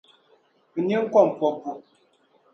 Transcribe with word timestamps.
n 0.81 0.83
nini 0.87 1.07
kɔŋ 1.13 1.27
pɔbbu. 1.39 1.71